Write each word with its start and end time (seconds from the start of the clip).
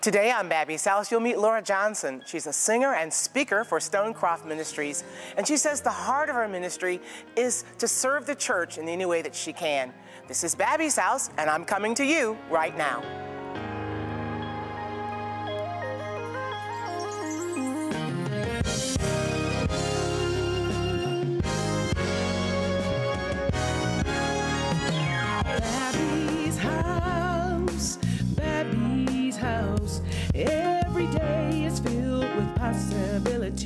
Today 0.00 0.30
on 0.30 0.48
Babbie's 0.48 0.84
House, 0.84 1.10
you'll 1.10 1.20
meet 1.20 1.38
Laura 1.38 1.60
Johnson. 1.60 2.22
She's 2.26 2.46
a 2.46 2.52
singer 2.52 2.94
and 2.94 3.12
speaker 3.12 3.64
for 3.64 3.78
Stonecroft 3.78 4.46
Ministries, 4.46 5.02
and 5.36 5.46
she 5.46 5.56
says 5.56 5.80
the 5.80 5.90
heart 5.90 6.28
of 6.28 6.36
her 6.36 6.46
ministry 6.46 7.00
is 7.34 7.64
to 7.78 7.88
serve 7.88 8.26
the 8.26 8.34
church 8.34 8.78
in 8.78 8.88
any 8.88 9.06
way 9.06 9.22
that 9.22 9.34
she 9.34 9.52
can. 9.52 9.92
This 10.28 10.44
is 10.44 10.54
Babbie's 10.54 10.96
House, 10.96 11.30
and 11.38 11.50
I'm 11.50 11.64
coming 11.64 11.94
to 11.94 12.04
you 12.04 12.38
right 12.50 12.76
now. 12.76 13.02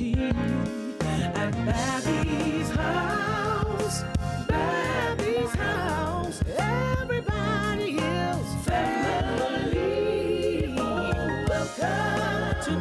At 0.01 1.53
Babbie's 1.67 2.71
house, 2.71 4.03
house. 5.55 6.41
Everybody 6.57 7.99
is 7.99 8.47
family. 8.65 10.73
Welcome 11.47 12.63
to 12.65 12.71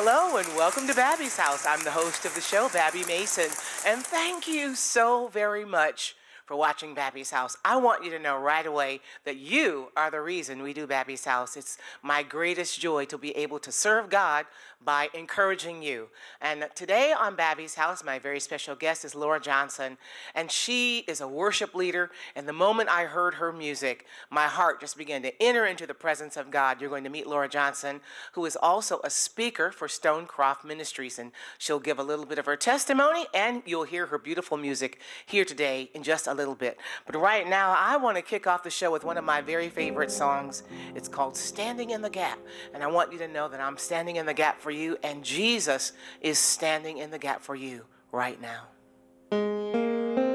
Hello 0.00 0.36
and 0.36 0.46
welcome 0.54 0.86
to 0.86 0.94
Babbie's 0.94 1.36
House. 1.36 1.66
I'm 1.66 1.82
the 1.82 1.90
host 1.90 2.24
of 2.24 2.32
the 2.36 2.40
show, 2.40 2.68
Babbie 2.68 3.04
Mason, 3.08 3.50
and 3.84 4.00
thank 4.00 4.46
you 4.46 4.76
so 4.76 5.26
very 5.26 5.64
much 5.64 6.14
for 6.46 6.56
watching 6.56 6.94
Babbie's 6.94 7.32
House. 7.32 7.56
I 7.64 7.78
want 7.78 8.04
you 8.04 8.10
to 8.12 8.18
know 8.20 8.38
right 8.38 8.64
away 8.64 9.00
that 9.24 9.38
you 9.38 9.88
are 9.96 10.08
the 10.08 10.20
reason 10.20 10.62
we 10.62 10.72
do 10.72 10.86
Babbie's 10.86 11.24
House. 11.24 11.56
It's 11.56 11.78
my 12.00 12.22
greatest 12.22 12.78
joy 12.78 13.06
to 13.06 13.18
be 13.18 13.36
able 13.36 13.58
to 13.58 13.72
serve 13.72 14.08
God 14.08 14.46
by 14.84 15.08
encouraging 15.12 15.82
you. 15.82 16.08
And 16.40 16.68
today 16.74 17.12
on 17.12 17.36
Babbie's 17.36 17.74
House, 17.74 18.04
my 18.04 18.18
very 18.18 18.40
special 18.40 18.74
guest 18.74 19.04
is 19.04 19.14
Laura 19.14 19.40
Johnson, 19.40 19.98
and 20.34 20.50
she 20.50 21.00
is 21.00 21.20
a 21.20 21.28
worship 21.28 21.74
leader. 21.74 22.10
And 22.34 22.48
the 22.48 22.52
moment 22.52 22.88
I 22.88 23.04
heard 23.04 23.34
her 23.34 23.52
music, 23.52 24.06
my 24.30 24.46
heart 24.46 24.80
just 24.80 24.96
began 24.96 25.22
to 25.22 25.42
enter 25.42 25.66
into 25.66 25.86
the 25.86 25.94
presence 25.94 26.36
of 26.36 26.50
God. 26.50 26.80
You're 26.80 26.90
going 26.90 27.04
to 27.04 27.10
meet 27.10 27.26
Laura 27.26 27.48
Johnson, 27.48 28.00
who 28.32 28.46
is 28.46 28.56
also 28.56 29.00
a 29.04 29.10
speaker 29.10 29.70
for 29.70 29.88
Stonecroft 29.88 30.64
Ministries, 30.64 31.18
and 31.18 31.32
she'll 31.58 31.80
give 31.80 31.98
a 31.98 32.02
little 32.02 32.24
bit 32.24 32.38
of 32.38 32.46
her 32.46 32.56
testimony, 32.56 33.26
and 33.34 33.62
you'll 33.66 33.84
hear 33.84 34.06
her 34.06 34.18
beautiful 34.18 34.56
music 34.56 35.00
here 35.26 35.44
today 35.44 35.90
in 35.92 36.02
just 36.02 36.26
a 36.26 36.34
little 36.34 36.54
bit. 36.54 36.78
But 37.04 37.16
right 37.16 37.48
now, 37.48 37.74
I 37.78 37.96
want 37.96 38.16
to 38.16 38.22
kick 38.22 38.46
off 38.46 38.62
the 38.62 38.70
show 38.70 38.90
with 38.90 39.04
one 39.04 39.18
of 39.18 39.24
my 39.24 39.40
very 39.40 39.68
favorite 39.68 40.10
songs. 40.10 40.62
It's 40.94 41.08
called 41.08 41.36
Standing 41.36 41.90
in 41.90 42.00
the 42.00 42.10
Gap. 42.10 42.38
And 42.72 42.82
I 42.82 42.86
want 42.86 43.12
you 43.12 43.18
to 43.18 43.28
know 43.28 43.48
that 43.48 43.60
I'm 43.60 43.76
standing 43.76 44.16
in 44.16 44.26
the 44.26 44.34
gap 44.34 44.60
for 44.60 44.67
you, 44.70 44.96
and 45.02 45.24
Jesus 45.24 45.92
is 46.20 46.38
standing 46.38 46.98
in 46.98 47.10
the 47.10 47.18
gap 47.18 47.42
for 47.42 47.54
you 47.54 47.84
right 48.12 48.38
now. 48.40 50.27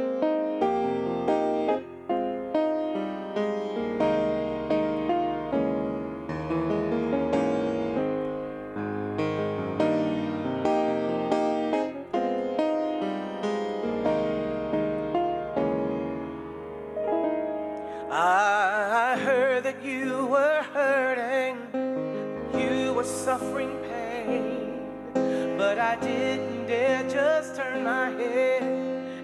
My 27.83 28.09
head 28.11 28.63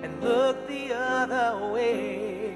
and 0.03 0.21
look 0.21 0.67
the 0.67 0.93
other 0.93 1.71
way. 1.71 2.55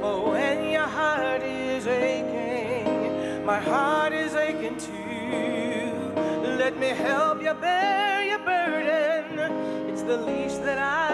For 0.00 0.30
when 0.30 0.70
your 0.70 0.88
heart 0.98 1.42
is 1.42 1.86
aching, 1.86 3.44
my 3.44 3.60
heart 3.60 4.12
is 4.12 4.34
aching 4.34 4.78
too. 4.78 6.12
Let 6.58 6.78
me 6.78 6.88
help 6.88 7.42
you 7.42 7.52
bear 7.54 8.24
your 8.24 8.38
burden, 8.38 9.52
it's 9.90 10.02
the 10.02 10.16
least 10.16 10.62
that 10.64 10.78
I 10.78 11.09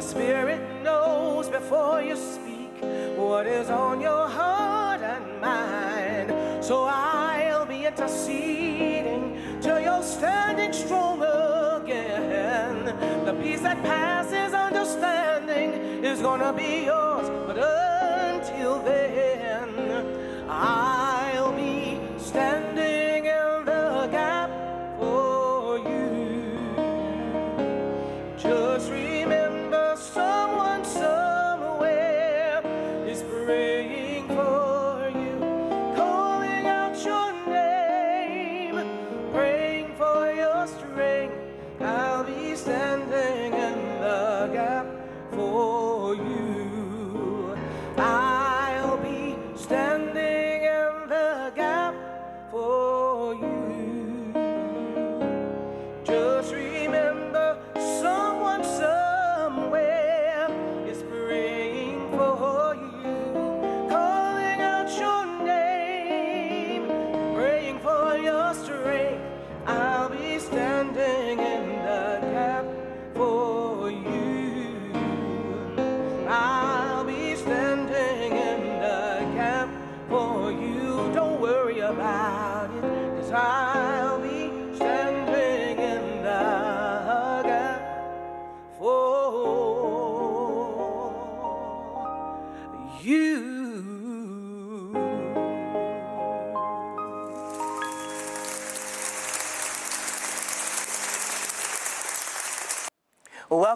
the 0.00 0.06
Spirit 0.06 0.82
knows 0.82 1.50
before 1.50 2.00
you 2.00 2.16
speak 2.16 2.72
what 3.18 3.46
is 3.46 3.68
on 3.68 4.00
your 4.00 4.26
heart 4.26 5.02
and 5.02 5.40
mind. 5.42 6.64
So 6.64 6.84
I'll 6.88 7.66
be 7.66 7.84
interceding 7.84 9.36
till 9.60 9.78
you're 9.78 10.02
standing 10.02 10.72
strong 10.72 11.20
again. 11.20 12.86
The 13.26 13.34
peace 13.42 13.60
that 13.60 13.82
passes 13.82 14.54
understanding 14.54 16.02
is 16.02 16.22
gonna 16.22 16.54
be 16.54 16.86
yours, 16.86 17.28
but 17.46 17.58
until 17.58 18.78
then, 18.82 18.99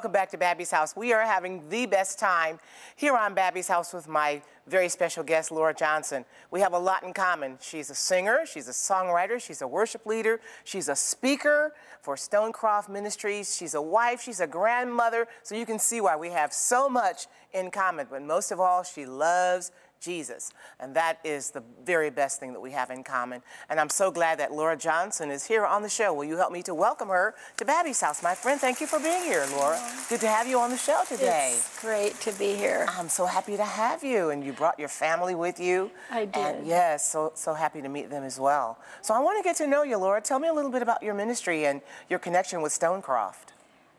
welcome 0.05 0.13
back 0.13 0.29
to 0.29 0.37
Babbie's 0.37 0.71
House. 0.71 0.95
We 0.95 1.15
are 1.15 1.23
having 1.23 1.67
the 1.71 1.87
best 1.87 2.19
time 2.19 2.61
here 2.95 3.17
on 3.17 3.35
Babbie's 3.35 3.69
House 3.69 3.95
with 3.95 4.07
my 4.07 4.43
very 4.67 4.89
special 4.89 5.23
guest, 5.23 5.51
Laura 5.51 5.75
Johnson. 5.75 6.25
We 6.51 6.61
have 6.61 6.73
a 6.73 6.79
lot 6.79 7.03
in 7.03 7.13
common. 7.13 7.59
She's 7.61 7.91
a 7.91 7.95
singer, 7.95 8.45
she's 8.47 8.69
a 8.69 8.73
songwriter, 8.73 9.41
she's 9.41 9.63
a 9.63 9.69
worship 9.69 10.07
leader, 10.07 10.41
she's 10.65 10.89
a 10.89 10.97
speaker 10.97 11.75
for 12.01 12.17
Stonecroft 12.17 12.89
Ministries, 12.89 13.57
she's 13.57 13.75
a 13.75 13.83
wife, 13.83 14.21
she's 14.21 14.41
a 14.41 14.47
grandmother, 14.47 15.27
so 15.43 15.55
you 15.55 15.67
can 15.67 15.79
see 15.79 16.01
why 16.01 16.17
we 16.17 16.31
have 16.31 16.53
so 16.53 16.89
much 16.89 17.27
in 17.53 17.71
common. 17.71 18.07
But 18.11 18.23
most 18.23 18.51
of 18.51 18.61
all, 18.61 18.83
she 18.83 19.07
loves 19.07 19.71
Jesus. 20.05 20.53
And 20.79 20.95
that 20.95 21.19
is 21.25 21.51
the 21.51 21.63
very 21.85 22.11
best 22.11 22.39
thing 22.39 22.53
that 22.53 22.61
we 22.61 22.73
have 22.73 22.91
in 22.91 23.03
common. 23.03 23.43
And 23.71 23.81
I'm 23.81 23.89
so 23.89 24.11
glad 24.11 24.39
that 24.39 24.53
Laura 24.53 24.77
Johnson 24.77 25.31
is 25.31 25.47
here 25.47 25.65
on 25.65 25.83
the 25.83 25.89
show. 25.89 26.13
Will 26.13 26.25
you 26.25 26.37
help 26.37 26.53
me 26.53 26.63
to 26.65 26.75
welcome 26.75 27.09
her 27.09 27.35
to 27.57 27.65
Babbie's 27.65 28.01
house? 28.01 28.23
My 28.23 28.35
friend, 28.35 28.61
thank 28.61 28.81
you 28.81 28.87
for 28.87 28.99
being 29.01 29.23
here, 29.23 29.47
Laura. 29.53 29.81
Good 30.09 30.21
to 30.21 30.29
have 30.29 30.47
you 30.47 30.59
on 30.61 30.71
the 30.71 30.77
show 30.77 31.03
today. 31.09 31.55
It's 31.57 31.81
great 31.81 32.21
to 32.21 32.33
be 32.33 32.55
here. 32.55 32.87
I'm 32.91 33.09
so 33.09 33.25
happy 33.25 33.57
to 33.57 33.65
have 33.65 34.05
you. 34.05 34.31
And 34.31 34.45
you 34.45 34.53
brought 34.57 34.79
your 34.79 34.89
family 34.89 35.35
with 35.35 35.61
you. 35.61 35.91
I 36.11 36.25
did. 36.25 36.37
And 36.37 36.67
yes, 36.67 37.09
so, 37.09 37.33
so 37.35 37.55
happy 37.55 37.83
to 37.83 37.89
meet 37.89 38.11
them 38.11 38.25
as 38.25 38.39
well. 38.39 38.79
So 39.03 39.15
I 39.15 39.21
want 39.21 39.39
to 39.39 39.45
get 39.45 39.57
to 39.57 39.67
know 39.67 39.83
you, 39.83 39.99
Laura. 39.99 40.21
Tell 40.21 40.39
me 40.39 40.49
a 40.49 40.53
little 40.53 40.71
bit 40.71 40.83
about 40.83 41.03
your 41.03 41.15
ministry 41.15 41.67
and 41.67 41.81
your 42.09 42.19
connection 42.19 42.63
with 42.63 42.73
Stonecroft. 42.73 43.53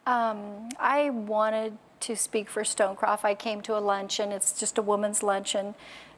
Um, 0.06 0.70
I 0.80 1.10
wanted 1.10 1.78
to 2.02 2.16
speak 2.16 2.50
for 2.50 2.64
Stonecroft. 2.64 3.24
I 3.24 3.34
came 3.34 3.62
to 3.62 3.78
a 3.78 3.80
luncheon, 3.80 4.32
it's 4.32 4.60
just 4.60 4.78
a 4.78 4.82
woman's 4.82 5.24
luncheon, 5.24 5.74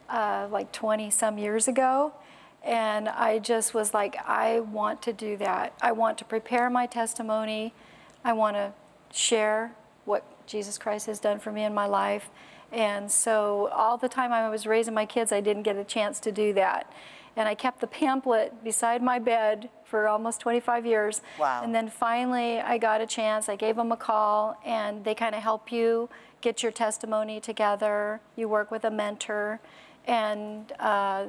uh, 0.10 0.48
like 0.52 0.72
20 0.72 1.10
some 1.10 1.38
years 1.38 1.68
ago. 1.68 2.14
And 2.64 3.08
I 3.08 3.40
just 3.40 3.74
was 3.74 3.94
like, 3.94 4.18
I 4.26 4.60
want 4.60 5.02
to 5.04 5.14
do 5.14 5.38
that. 5.38 5.74
I 5.82 5.94
want 5.94 6.18
to 6.18 6.26
prepare 6.26 6.70
my 6.70 6.86
testimony. 6.86 7.74
I 8.26 8.34
want 8.34 8.58
to 8.58 8.74
share 9.14 9.72
what 10.04 10.24
Jesus 10.48 10.78
Christ 10.78 11.06
has 11.06 11.20
done 11.20 11.40
for 11.40 11.52
me 11.52 11.64
in 11.64 11.74
my 11.74 11.86
life. 11.86 12.30
And 12.72 13.12
so 13.12 13.70
all 13.74 13.98
the 13.98 14.10
time 14.10 14.32
I 14.32 14.50
was 14.50 14.66
raising 14.66 14.94
my 14.94 15.06
kids, 15.06 15.32
I 15.32 15.42
didn't 15.42 15.64
get 15.64 15.78
a 15.78 15.84
chance 15.84 16.20
to 16.22 16.32
do 16.32 16.54
that. 16.54 16.92
And 17.36 17.48
I 17.48 17.54
kept 17.54 17.82
the 17.82 17.88
pamphlet 17.88 18.64
beside 18.64 19.02
my 19.04 19.20
bed 19.20 19.70
for 19.86 20.08
almost 20.08 20.42
25 20.42 20.86
years. 20.86 21.22
Wow. 21.40 21.62
And 21.64 21.74
then 21.74 21.88
finally 21.88 22.60
I 22.60 22.78
got 22.78 23.00
a 23.00 23.06
chance. 23.06 23.48
I 23.48 23.56
gave 23.56 23.76
them 23.76 23.92
a 23.92 23.98
call 23.98 24.58
and 24.66 25.04
they 25.04 25.14
kind 25.14 25.36
of 25.36 25.44
help 25.44 25.72
you 25.72 26.10
get 26.42 26.64
your 26.64 26.72
testimony 26.72 27.40
together. 27.40 28.22
You 28.36 28.50
work 28.50 28.72
with 28.72 28.86
a 28.86 28.92
mentor 28.92 29.60
and 30.08 30.72
uh, 30.80 31.26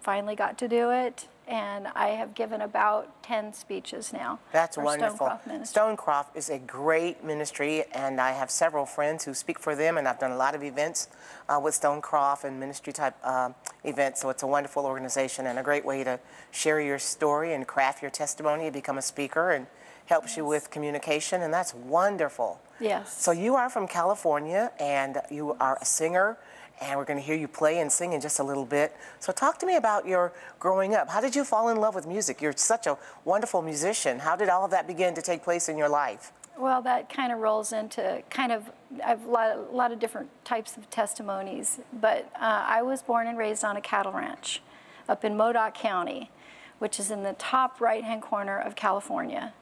finally 0.00 0.34
got 0.34 0.58
to 0.58 0.68
do 0.68 0.90
it. 0.90 1.28
And 1.46 1.88
I 1.94 2.08
have 2.08 2.34
given 2.34 2.62
about 2.62 3.22
10 3.22 3.52
speeches 3.52 4.12
now. 4.12 4.38
That's 4.52 4.78
wonderful. 4.78 5.26
Stonecroft 5.26 5.46
Ministry. 5.46 5.82
Stonecroft 5.82 6.36
is 6.36 6.48
a 6.48 6.58
great 6.58 7.22
ministry, 7.22 7.84
and 7.92 8.20
I 8.20 8.32
have 8.32 8.50
several 8.50 8.86
friends 8.86 9.24
who 9.24 9.34
speak 9.34 9.58
for 9.58 9.76
them, 9.76 9.98
and 9.98 10.08
I've 10.08 10.18
done 10.18 10.30
a 10.30 10.36
lot 10.36 10.54
of 10.54 10.62
events 10.62 11.08
uh, 11.48 11.60
with 11.62 11.74
Stonecroft 11.74 12.44
and 12.44 12.58
ministry 12.58 12.92
type 12.92 13.14
uh, 13.22 13.50
events. 13.84 14.22
So 14.22 14.30
it's 14.30 14.42
a 14.42 14.46
wonderful 14.46 14.86
organization 14.86 15.46
and 15.46 15.58
a 15.58 15.62
great 15.62 15.84
way 15.84 16.02
to 16.04 16.18
share 16.50 16.80
your 16.80 16.98
story 16.98 17.52
and 17.52 17.66
craft 17.66 18.00
your 18.00 18.10
testimony, 18.10 18.64
and 18.64 18.72
become 18.72 18.96
a 18.96 19.02
speaker, 19.02 19.50
and 19.50 19.66
helps 20.06 20.36
you 20.36 20.44
with 20.44 20.70
communication, 20.70 21.42
and 21.42 21.52
that's 21.52 21.74
wonderful. 21.74 22.60
Yes. 22.80 23.22
So 23.22 23.30
you 23.30 23.54
are 23.54 23.70
from 23.70 23.86
California, 23.86 24.70
and 24.78 25.20
you 25.30 25.56
are 25.60 25.78
a 25.80 25.84
singer, 25.84 26.38
and 26.80 26.98
we're 26.98 27.04
going 27.04 27.18
to 27.18 27.24
hear 27.24 27.36
you 27.36 27.48
play 27.48 27.80
and 27.80 27.90
sing 27.90 28.12
in 28.12 28.20
just 28.20 28.38
a 28.38 28.42
little 28.42 28.64
bit. 28.64 28.96
So 29.20 29.32
talk 29.32 29.58
to 29.58 29.66
me 29.66 29.76
about 29.76 30.06
your 30.06 30.32
growing 30.58 30.94
up. 30.94 31.08
How 31.08 31.20
did 31.20 31.34
you 31.36 31.44
fall 31.44 31.68
in 31.68 31.76
love 31.78 31.94
with 31.94 32.06
music? 32.06 32.42
You're 32.42 32.54
such 32.56 32.86
a 32.86 32.98
wonderful 33.24 33.62
musician. 33.62 34.18
How 34.18 34.36
did 34.36 34.48
all 34.48 34.64
of 34.64 34.70
that 34.72 34.86
begin 34.86 35.14
to 35.14 35.22
take 35.22 35.42
place 35.42 35.68
in 35.68 35.78
your 35.78 35.88
life? 35.88 36.32
Well, 36.56 36.82
that 36.82 37.08
kind 37.12 37.32
of 37.32 37.40
rolls 37.40 37.72
into 37.72 38.22
kind 38.30 38.52
of 38.52 38.70
a 39.04 39.16
lot, 39.26 39.74
lot 39.74 39.92
of 39.92 39.98
different 39.98 40.30
types 40.44 40.76
of 40.76 40.88
testimonies. 40.88 41.80
But 41.92 42.30
uh, 42.36 42.64
I 42.66 42.82
was 42.82 43.02
born 43.02 43.26
and 43.26 43.36
raised 43.36 43.64
on 43.64 43.76
a 43.76 43.80
cattle 43.80 44.12
ranch 44.12 44.62
up 45.08 45.24
in 45.24 45.36
Modoc 45.36 45.74
County, 45.74 46.30
which 46.78 47.00
is 47.00 47.10
in 47.10 47.22
the 47.22 47.32
top 47.34 47.80
right-hand 47.80 48.22
corner 48.22 48.58
of 48.58 48.76
California. 48.76 49.52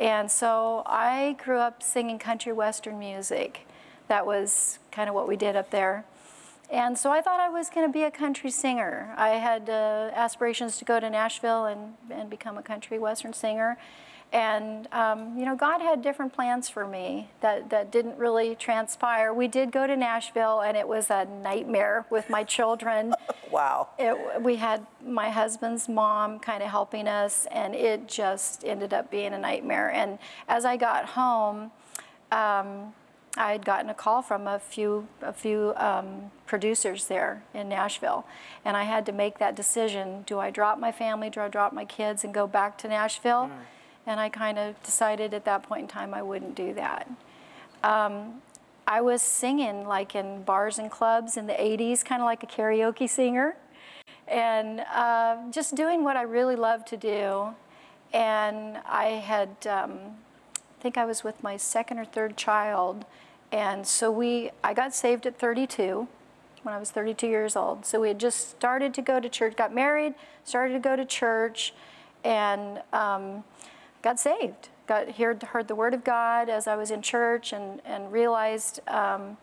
And 0.00 0.30
so 0.30 0.82
I 0.86 1.36
grew 1.42 1.58
up 1.58 1.82
singing 1.82 2.18
country 2.18 2.52
western 2.52 2.98
music. 2.98 3.66
That 4.08 4.26
was 4.26 4.80
kind 4.90 5.08
of 5.08 5.14
what 5.14 5.28
we 5.28 5.36
did 5.36 5.54
up 5.54 5.70
there. 5.70 6.04
And 6.72 6.96
so 6.96 7.12
I 7.12 7.20
thought 7.20 7.38
I 7.38 7.50
was 7.50 7.68
going 7.68 7.86
to 7.86 7.92
be 7.92 8.04
a 8.04 8.10
country 8.10 8.50
singer. 8.50 9.12
I 9.18 9.30
had 9.30 9.68
uh, 9.68 10.10
aspirations 10.14 10.78
to 10.78 10.86
go 10.86 10.98
to 10.98 11.10
Nashville 11.10 11.66
and, 11.66 11.94
and 12.10 12.30
become 12.30 12.56
a 12.56 12.62
country 12.62 12.98
western 12.98 13.34
singer. 13.34 13.76
And, 14.32 14.88
um, 14.90 15.36
you 15.36 15.44
know, 15.44 15.54
God 15.54 15.82
had 15.82 16.00
different 16.00 16.32
plans 16.32 16.70
for 16.70 16.86
me 16.86 17.28
that, 17.42 17.68
that 17.68 17.92
didn't 17.92 18.16
really 18.16 18.54
transpire. 18.54 19.34
We 19.34 19.46
did 19.48 19.70
go 19.70 19.86
to 19.86 19.94
Nashville, 19.94 20.60
and 20.60 20.74
it 20.74 20.88
was 20.88 21.10
a 21.10 21.26
nightmare 21.26 22.06
with 22.10 22.30
my 22.30 22.42
children. 22.42 23.14
Wow. 23.50 23.88
It, 23.98 24.40
we 24.40 24.56
had 24.56 24.86
my 25.04 25.28
husband's 25.28 25.86
mom 25.86 26.38
kind 26.38 26.62
of 26.62 26.70
helping 26.70 27.06
us, 27.06 27.46
and 27.50 27.74
it 27.74 28.08
just 28.08 28.64
ended 28.64 28.94
up 28.94 29.10
being 29.10 29.34
a 29.34 29.38
nightmare. 29.38 29.90
And 29.90 30.18
as 30.48 30.64
I 30.64 30.78
got 30.78 31.04
home, 31.04 31.70
um, 32.30 32.94
I 33.36 33.52
had 33.52 33.64
gotten 33.64 33.88
a 33.88 33.94
call 33.94 34.20
from 34.20 34.46
a 34.46 34.58
few, 34.58 35.08
a 35.22 35.32
few 35.32 35.72
um, 35.76 36.30
producers 36.46 37.06
there 37.06 37.42
in 37.54 37.68
Nashville, 37.68 38.26
and 38.64 38.76
I 38.76 38.84
had 38.84 39.06
to 39.06 39.12
make 39.12 39.38
that 39.38 39.56
decision: 39.56 40.22
do 40.26 40.38
I 40.38 40.50
drop 40.50 40.78
my 40.78 40.92
family, 40.92 41.30
do 41.30 41.40
I 41.40 41.48
drop 41.48 41.72
my 41.72 41.84
kids, 41.84 42.24
and 42.24 42.34
go 42.34 42.46
back 42.46 42.76
to 42.78 42.88
Nashville? 42.88 43.50
And 44.06 44.20
I 44.20 44.28
kind 44.28 44.58
of 44.58 44.82
decided 44.82 45.32
at 45.32 45.44
that 45.44 45.62
point 45.62 45.82
in 45.82 45.88
time 45.88 46.12
I 46.12 46.22
wouldn't 46.22 46.54
do 46.56 46.74
that. 46.74 47.08
Um, 47.82 48.42
I 48.86 49.00
was 49.00 49.22
singing 49.22 49.86
like 49.86 50.14
in 50.14 50.42
bars 50.42 50.78
and 50.78 50.90
clubs 50.90 51.36
in 51.36 51.46
the 51.46 51.54
80s, 51.54 52.04
kind 52.04 52.20
of 52.20 52.26
like 52.26 52.42
a 52.42 52.46
karaoke 52.46 53.08
singer, 53.08 53.56
and 54.26 54.80
uh, 54.92 55.36
just 55.50 55.74
doing 55.74 56.04
what 56.04 56.16
I 56.16 56.22
really 56.22 56.56
loved 56.56 56.88
to 56.88 56.96
do. 56.96 57.54
And 58.12 58.78
I 58.86 59.06
had, 59.06 59.66
um, 59.66 59.98
think 60.82 60.98
I 60.98 61.04
was 61.04 61.22
with 61.22 61.40
my 61.44 61.56
second 61.56 62.00
or 62.00 62.04
third 62.04 62.36
child, 62.36 63.04
and 63.52 63.86
so 63.86 64.10
we, 64.10 64.50
I 64.64 64.74
got 64.74 64.92
saved 64.94 65.26
at 65.26 65.38
32 65.38 66.08
when 66.64 66.74
I 66.74 66.78
was 66.78 66.90
32 66.90 67.28
years 67.28 67.54
old. 67.54 67.86
So 67.86 68.00
we 68.00 68.08
had 68.08 68.18
just 68.18 68.50
started 68.50 68.92
to 68.94 69.02
go 69.02 69.20
to 69.20 69.28
church, 69.28 69.56
got 69.56 69.72
married, 69.72 70.14
started 70.44 70.74
to 70.74 70.80
go 70.80 70.96
to 70.96 71.04
church, 71.04 71.72
and 72.24 72.82
um, 72.92 73.44
got 74.02 74.18
saved. 74.18 74.68
Got 74.88 75.12
heard, 75.12 75.42
heard 75.42 75.68
the 75.68 75.76
word 75.76 75.94
of 75.94 76.02
God 76.02 76.48
as 76.48 76.66
I 76.66 76.74
was 76.74 76.90
in 76.90 77.00
church 77.00 77.52
and, 77.52 77.80
and 77.84 78.12
realized, 78.12 78.80
um, 78.88 79.36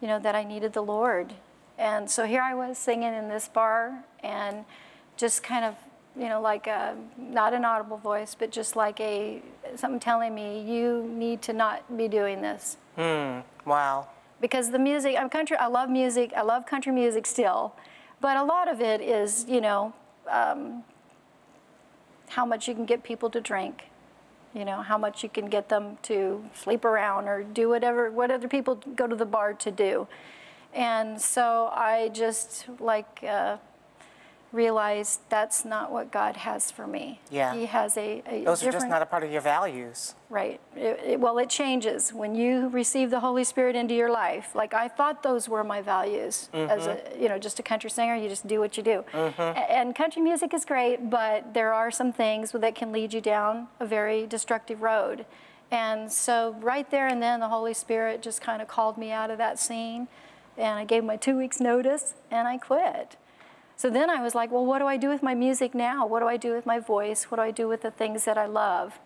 you 0.00 0.06
know, 0.06 0.20
that 0.20 0.36
I 0.36 0.44
needed 0.44 0.72
the 0.72 0.82
Lord. 0.82 1.34
And 1.78 2.08
so 2.08 2.24
here 2.26 2.42
I 2.42 2.54
was 2.54 2.78
singing 2.78 3.12
in 3.12 3.28
this 3.28 3.48
bar 3.48 4.04
and 4.22 4.64
just 5.16 5.42
kind 5.42 5.64
of, 5.64 5.74
you 6.18 6.28
know, 6.28 6.40
like 6.40 6.66
a, 6.66 6.96
not 7.18 7.52
an 7.52 7.64
audible 7.64 7.98
voice, 7.98 8.34
but 8.38 8.50
just 8.50 8.74
like 8.74 8.98
a, 9.00 9.42
something 9.74 10.00
telling 10.00 10.34
me, 10.34 10.60
you 10.60 11.08
need 11.12 11.42
to 11.42 11.52
not 11.52 11.96
be 11.96 12.08
doing 12.08 12.40
this. 12.40 12.78
Hmm. 12.96 13.40
Wow. 13.66 14.08
Because 14.40 14.70
the 14.70 14.78
music, 14.78 15.16
I'm 15.18 15.28
country, 15.28 15.56
I 15.56 15.66
love 15.66 15.90
music, 15.90 16.32
I 16.36 16.42
love 16.42 16.66
country 16.66 16.92
music 16.92 17.26
still, 17.26 17.74
but 18.20 18.36
a 18.36 18.44
lot 18.44 18.68
of 18.68 18.80
it 18.80 19.00
is, 19.00 19.44
you 19.48 19.60
know, 19.60 19.92
um, 20.30 20.84
how 22.28 22.44
much 22.44 22.68
you 22.68 22.74
can 22.74 22.86
get 22.86 23.02
people 23.02 23.30
to 23.30 23.40
drink, 23.40 23.84
you 24.54 24.64
know, 24.64 24.82
how 24.82 24.98
much 24.98 25.22
you 25.22 25.28
can 25.28 25.46
get 25.46 25.68
them 25.68 25.98
to 26.02 26.44
sleep 26.54 26.84
around 26.84 27.28
or 27.28 27.42
do 27.42 27.68
whatever, 27.68 28.10
what 28.10 28.30
other 28.30 28.48
people 28.48 28.76
go 28.94 29.06
to 29.06 29.16
the 29.16 29.26
bar 29.26 29.52
to 29.54 29.70
do. 29.70 30.06
And 30.74 31.20
so 31.20 31.70
I 31.72 32.10
just 32.12 32.66
like 32.80 33.24
uh, 33.26 33.56
realized 34.56 35.20
that's 35.28 35.64
not 35.64 35.92
what 35.92 36.10
God 36.10 36.36
has 36.38 36.70
for 36.70 36.86
me. 36.86 37.20
Yeah. 37.30 37.54
He 37.54 37.66
has 37.66 37.96
a, 37.96 38.22
a 38.26 38.44
Those 38.44 38.64
are 38.64 38.72
just 38.72 38.88
not 38.88 39.02
a 39.02 39.06
part 39.06 39.22
of 39.22 39.30
your 39.30 39.42
values. 39.42 40.14
Right. 40.28 40.60
It, 40.74 41.00
it, 41.04 41.20
well, 41.20 41.38
it 41.38 41.48
changes 41.48 42.12
when 42.12 42.34
you 42.34 42.68
receive 42.68 43.10
the 43.10 43.20
Holy 43.20 43.44
Spirit 43.44 43.76
into 43.76 43.94
your 43.94 44.10
life. 44.10 44.54
Like 44.54 44.74
I 44.74 44.88
thought 44.88 45.22
those 45.22 45.48
were 45.48 45.62
my 45.62 45.82
values 45.82 46.48
as 46.52 46.86
a, 46.86 46.94
mm-hmm. 46.94 47.22
you 47.22 47.28
know, 47.28 47.38
just 47.38 47.60
a 47.60 47.62
country 47.62 47.90
singer. 47.90 48.16
You 48.16 48.28
just 48.28 48.46
do 48.46 48.58
what 48.58 48.76
you 48.76 48.82
do. 48.82 49.04
Mm-hmm. 49.12 49.40
A- 49.40 49.70
And 49.78 49.94
country 49.94 50.22
music 50.22 50.52
is 50.54 50.64
great, 50.64 51.10
but 51.10 51.54
there 51.54 51.72
are 51.72 51.90
some 51.90 52.12
things 52.12 52.52
that 52.52 52.74
can 52.74 52.90
lead 52.90 53.12
you 53.12 53.20
down 53.20 53.68
a 53.78 53.86
very 53.86 54.26
destructive 54.26 54.82
road. 54.82 55.26
And 55.70 56.10
so 56.10 56.56
right 56.60 56.88
there 56.90 57.08
and 57.08 57.20
then, 57.20 57.40
the 57.40 57.48
Holy 57.48 57.74
Spirit 57.74 58.22
just 58.22 58.40
kind 58.40 58.62
of 58.62 58.68
called 58.68 58.96
me 58.96 59.10
out 59.10 59.30
of 59.30 59.38
that 59.38 59.58
scene, 59.58 60.06
and 60.56 60.78
I 60.78 60.84
gave 60.84 61.02
my 61.02 61.16
two 61.16 61.36
weeks 61.36 61.60
notice, 61.60 62.14
and 62.30 62.46
I 62.46 62.56
quit. 62.56 63.16
So 63.76 63.90
then 63.90 64.08
I 64.08 64.22
was 64.22 64.34
like, 64.34 64.50
well, 64.50 64.64
what 64.64 64.78
do 64.78 64.86
I 64.86 64.96
do 64.96 65.08
with 65.08 65.22
my 65.22 65.34
music 65.34 65.74
now? 65.74 66.06
What 66.06 66.20
do 66.20 66.26
I 66.26 66.36
do 66.36 66.54
with 66.54 66.64
my 66.64 66.78
voice? 66.78 67.24
What 67.24 67.36
do 67.36 67.42
I 67.42 67.50
do 67.50 67.68
with 67.68 67.82
the 67.82 67.90
things 67.90 68.24
that 68.24 68.38
I 68.38 68.46
love? 68.46 68.98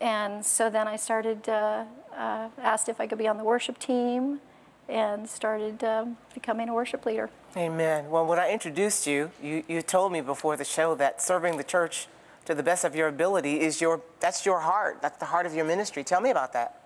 And 0.00 0.44
so 0.44 0.70
then 0.70 0.88
I 0.88 0.96
started, 0.96 1.48
uh, 1.48 1.84
uh, 2.16 2.48
asked 2.58 2.88
if 2.88 3.00
I 3.00 3.06
could 3.06 3.18
be 3.18 3.28
on 3.28 3.36
the 3.36 3.44
worship 3.44 3.78
team, 3.78 4.40
and 4.88 5.28
started 5.28 5.82
um, 5.82 6.16
becoming 6.34 6.68
a 6.68 6.74
worship 6.74 7.06
leader. 7.06 7.30
Amen. 7.56 8.10
Well, 8.10 8.26
when 8.26 8.38
I 8.38 8.50
introduced 8.50 9.06
you, 9.06 9.30
you, 9.42 9.64
you 9.68 9.82
told 9.82 10.12
me 10.12 10.20
before 10.20 10.56
the 10.56 10.64
show 10.64 10.94
that 10.96 11.22
serving 11.22 11.56
the 11.56 11.64
church 11.64 12.06
to 12.44 12.54
the 12.54 12.62
best 12.62 12.84
of 12.84 12.94
your 12.94 13.08
ability 13.08 13.60
is 13.60 13.80
your, 13.80 14.02
that's 14.20 14.44
your 14.44 14.60
heart. 14.60 15.00
That's 15.00 15.16
the 15.18 15.26
heart 15.26 15.46
of 15.46 15.54
your 15.54 15.64
ministry. 15.64 16.04
Tell 16.04 16.20
me 16.20 16.30
about 16.30 16.52
that. 16.52 16.83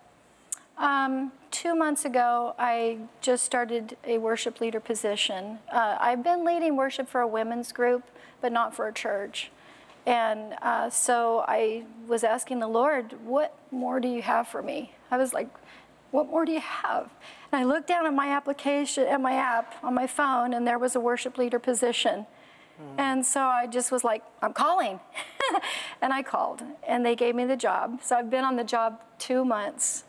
Um, 0.78 1.32
two 1.50 1.74
months 1.74 2.04
ago, 2.04 2.54
I 2.56 2.98
just 3.20 3.44
started 3.44 3.96
a 4.04 4.18
worship 4.18 4.60
leader 4.60 4.78
position. 4.78 5.58
Uh, 5.72 5.96
I've 6.00 6.22
been 6.22 6.44
leading 6.44 6.76
worship 6.76 7.08
for 7.08 7.20
a 7.20 7.26
women's 7.26 7.72
group, 7.72 8.04
but 8.40 8.52
not 8.52 8.74
for 8.74 8.86
a 8.86 8.92
church. 8.92 9.50
And 10.06 10.54
uh, 10.62 10.88
so 10.88 11.44
I 11.48 11.82
was 12.06 12.22
asking 12.22 12.60
the 12.60 12.68
Lord, 12.68 13.14
what 13.24 13.54
more 13.72 13.98
do 13.98 14.08
you 14.08 14.22
have 14.22 14.46
for 14.46 14.62
me? 14.62 14.94
I 15.10 15.16
was 15.16 15.34
like, 15.34 15.48
what 16.12 16.28
more 16.28 16.44
do 16.44 16.52
you 16.52 16.60
have? 16.60 17.10
And 17.52 17.60
I 17.60 17.64
looked 17.64 17.88
down 17.88 18.06
at 18.06 18.14
my 18.14 18.28
application, 18.28 19.06
at 19.08 19.20
my 19.20 19.34
app 19.34 19.74
on 19.82 19.94
my 19.94 20.06
phone, 20.06 20.54
and 20.54 20.66
there 20.66 20.78
was 20.78 20.94
a 20.94 21.00
worship 21.00 21.36
leader 21.38 21.58
position. 21.58 22.24
Mm. 22.80 22.94
And 22.98 23.26
so 23.26 23.42
I 23.42 23.66
just 23.66 23.90
was 23.90 24.04
like, 24.04 24.22
I'm 24.40 24.52
calling. 24.52 25.00
and 26.00 26.12
I 26.12 26.22
called, 26.22 26.62
and 26.86 27.04
they 27.04 27.16
gave 27.16 27.34
me 27.34 27.44
the 27.44 27.56
job. 27.56 28.00
So 28.02 28.16
I've 28.16 28.30
been 28.30 28.44
on 28.44 28.56
the 28.56 28.64
job 28.64 29.02
two 29.18 29.44
months. 29.44 30.04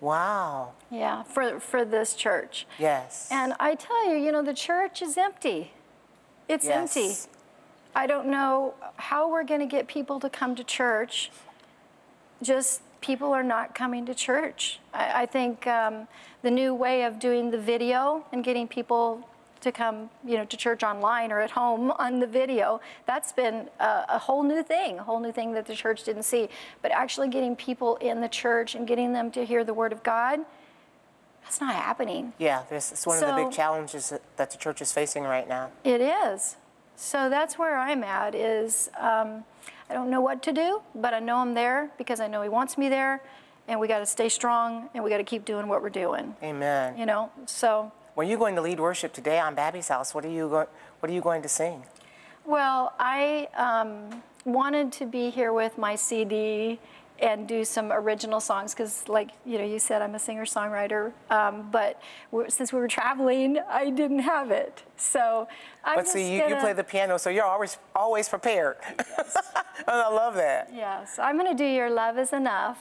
Wow. 0.00 0.72
Yeah, 0.90 1.22
for, 1.22 1.60
for 1.60 1.84
this 1.84 2.14
church. 2.14 2.66
Yes. 2.78 3.28
And 3.30 3.54
I 3.60 3.74
tell 3.74 4.08
you, 4.08 4.16
you 4.16 4.32
know, 4.32 4.42
the 4.42 4.54
church 4.54 5.02
is 5.02 5.16
empty. 5.16 5.72
It's 6.48 6.64
yes. 6.64 6.96
empty. 6.96 7.16
I 7.94 8.06
don't 8.06 8.28
know 8.28 8.74
how 8.96 9.30
we're 9.30 9.44
going 9.44 9.60
to 9.60 9.66
get 9.66 9.88
people 9.88 10.20
to 10.20 10.30
come 10.30 10.54
to 10.56 10.64
church. 10.64 11.30
Just 12.42 12.82
people 13.00 13.32
are 13.32 13.42
not 13.42 13.74
coming 13.74 14.06
to 14.06 14.14
church. 14.14 14.80
I, 14.94 15.22
I 15.22 15.26
think 15.26 15.66
um, 15.66 16.08
the 16.42 16.50
new 16.50 16.74
way 16.74 17.04
of 17.04 17.18
doing 17.18 17.50
the 17.50 17.58
video 17.58 18.24
and 18.32 18.42
getting 18.44 18.68
people 18.68 19.28
to 19.60 19.72
come, 19.72 20.10
you 20.24 20.36
know, 20.36 20.44
to 20.44 20.56
church 20.56 20.82
online 20.82 21.32
or 21.32 21.40
at 21.40 21.50
home 21.50 21.90
on 21.92 22.20
the 22.20 22.26
video. 22.26 22.80
That's 23.06 23.32
been 23.32 23.68
a, 23.78 24.04
a, 24.08 24.18
whole 24.18 24.42
new 24.42 24.62
thing, 24.62 24.98
a 24.98 25.02
whole 25.02 25.20
new 25.20 25.32
thing 25.32 25.52
that 25.52 25.66
the 25.66 25.74
church 25.74 26.04
didn't 26.04 26.22
see. 26.22 26.48
But 26.82 26.92
actually 26.92 27.28
getting 27.28 27.56
people 27.56 27.96
in 27.96 28.20
the 28.20 28.28
church 28.28 28.74
and 28.74 28.86
getting 28.86 29.12
them 29.12 29.30
to 29.32 29.44
hear 29.44 29.64
the 29.64 29.74
Word 29.74 29.92
of 29.92 30.02
God, 30.02 30.40
that's 31.42 31.60
not 31.60 31.74
happening. 31.74 32.32
Yeah, 32.38 32.62
this 32.70 32.92
is 32.92 33.06
one 33.06 33.18
so, 33.18 33.28
of 33.28 33.36
the 33.36 33.44
big 33.44 33.52
challenges 33.52 34.10
that, 34.10 34.22
that, 34.36 34.50
the 34.50 34.58
church 34.58 34.80
is 34.80 34.92
facing 34.92 35.24
right 35.24 35.48
now. 35.48 35.70
It 35.84 36.00
is. 36.00 36.56
So 36.96 37.28
that's 37.28 37.58
where 37.58 37.78
I'm 37.78 38.04
at. 38.04 38.34
Is 38.34 38.90
um, 38.98 39.44
I 39.88 39.94
don't 39.94 40.10
know 40.10 40.20
what 40.20 40.42
to 40.44 40.52
do, 40.52 40.82
but 40.94 41.14
I 41.14 41.18
know 41.18 41.38
I'm 41.38 41.54
there 41.54 41.90
because 41.98 42.20
I 42.20 42.28
know 42.28 42.42
He 42.42 42.48
wants 42.48 42.78
me 42.78 42.88
there. 42.88 43.22
And 43.68 43.78
we 43.78 43.86
got 43.86 44.00
to 44.00 44.06
stay 44.06 44.28
strong 44.28 44.90
and 44.94 45.04
we 45.04 45.10
got 45.10 45.18
to 45.18 45.24
keep 45.24 45.44
doing 45.44 45.68
what 45.68 45.80
we're 45.80 45.90
doing. 45.90 46.34
Amen. 46.42 46.98
You 46.98 47.06
know, 47.06 47.30
so 47.46 47.92
when 48.20 48.28
you're 48.28 48.38
going 48.38 48.54
to 48.54 48.60
lead 48.60 48.78
worship 48.78 49.14
today 49.14 49.38
on 49.38 49.54
Babbie's 49.54 49.88
House, 49.88 50.14
what 50.14 50.26
are 50.26 50.30
you, 50.30 50.46
go- 50.46 50.68
what 50.98 51.10
are 51.10 51.14
you 51.14 51.22
going 51.22 51.40
to 51.40 51.48
sing? 51.48 51.84
Well, 52.44 52.92
I 52.98 53.48
um, 53.56 54.22
wanted 54.44 54.92
to 54.92 55.06
be 55.06 55.30
here 55.30 55.54
with 55.54 55.78
my 55.78 55.94
CD 55.94 56.78
and 57.18 57.48
do 57.48 57.64
some 57.64 57.90
original 57.90 58.38
songs 58.38 58.74
because, 58.74 59.08
like 59.08 59.30
you 59.46 59.56
know, 59.56 59.64
you 59.64 59.78
said 59.78 60.02
I'm 60.02 60.14
a 60.14 60.18
singer-songwriter, 60.18 61.12
um, 61.30 61.70
but 61.70 62.02
since 62.48 62.74
we 62.74 62.78
were 62.78 62.88
traveling, 62.88 63.58
I 63.66 63.88
didn't 63.88 64.18
have 64.18 64.50
it. 64.50 64.82
So 64.98 65.48
I'm 65.82 65.96
But 65.96 66.08
see, 66.08 66.34
you, 66.34 66.40
gonna... 66.40 66.56
you 66.56 66.60
play 66.60 66.74
the 66.74 66.84
piano, 66.84 67.18
so 67.18 67.30
you're 67.30 67.44
always 67.44 67.78
always 67.96 68.28
prepared. 68.28 68.76
Yes. 68.98 69.36
I 69.88 70.10
love 70.10 70.34
that. 70.34 70.70
Yes, 70.74 71.18
I'm 71.18 71.38
going 71.38 71.50
to 71.50 71.56
do 71.56 71.64
"Your 71.64 71.88
Love 71.88 72.18
Is 72.18 72.34
Enough." 72.34 72.78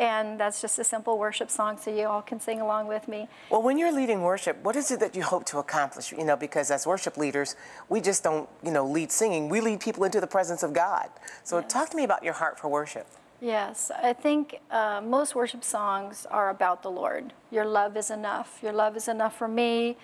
And 0.00 0.40
that's 0.40 0.62
just 0.62 0.78
a 0.78 0.84
simple 0.84 1.18
worship 1.18 1.50
song 1.50 1.76
so 1.76 1.94
you 1.94 2.06
all 2.06 2.22
can 2.22 2.40
sing 2.40 2.62
along 2.62 2.88
with 2.88 3.06
me. 3.06 3.28
Well, 3.50 3.62
when 3.62 3.76
you're 3.76 3.92
leading 3.92 4.22
worship, 4.22 4.56
what 4.64 4.74
is 4.74 4.90
it 4.90 4.98
that 5.00 5.14
you 5.14 5.22
hope 5.22 5.44
to 5.46 5.58
accomplish? 5.58 6.10
You 6.10 6.24
know, 6.24 6.36
because 6.36 6.70
as 6.70 6.86
worship 6.86 7.18
leaders, 7.18 7.54
we 7.90 8.00
just 8.00 8.24
don't, 8.24 8.48
you 8.64 8.70
know, 8.70 8.86
lead 8.86 9.12
singing. 9.12 9.50
We 9.50 9.60
lead 9.60 9.78
people 9.78 10.04
into 10.04 10.18
the 10.18 10.26
presence 10.26 10.62
of 10.62 10.72
God. 10.72 11.10
So 11.44 11.58
yes. 11.58 11.70
talk 11.70 11.90
to 11.90 11.96
me 11.98 12.04
about 12.04 12.24
your 12.24 12.32
heart 12.32 12.58
for 12.58 12.68
worship. 12.68 13.06
Yes, 13.42 13.90
I 14.02 14.14
think 14.14 14.60
uh, 14.70 15.02
most 15.04 15.34
worship 15.34 15.64
songs 15.64 16.26
are 16.30 16.48
about 16.48 16.82
the 16.82 16.90
Lord. 16.90 17.34
Your 17.50 17.66
love 17.66 17.94
is 17.96 18.10
enough. 18.10 18.58
Your 18.62 18.72
love 18.72 18.96
is 18.96 19.06
enough 19.06 19.36
for 19.36 19.48
me 19.48 19.98